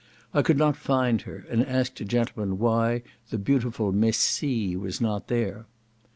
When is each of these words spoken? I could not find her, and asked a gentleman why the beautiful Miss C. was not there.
I 0.33 0.41
could 0.41 0.57
not 0.57 0.75
find 0.75 1.21
her, 1.21 1.45
and 1.47 1.63
asked 1.63 1.99
a 2.01 2.05
gentleman 2.05 2.57
why 2.57 3.03
the 3.29 3.37
beautiful 3.37 3.91
Miss 3.91 4.17
C. 4.17 4.75
was 4.75 4.99
not 4.99 5.27
there. 5.27 5.67